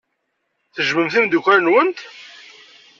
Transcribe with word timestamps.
Tejjmemt 0.75 1.13
imeddukal-nwent? 1.17 1.99